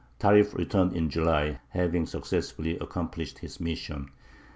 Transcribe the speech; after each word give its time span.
Tarīf 0.19 0.55
returned 0.55 0.93
in 0.97 1.11
July, 1.11 1.59
having 1.69 2.07
successfully 2.07 2.75
accomplished 2.79 3.37
his 3.37 3.59
mission. 3.59 4.09